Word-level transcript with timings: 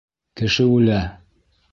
Кеше 0.41 0.65
үлә! 0.77 0.97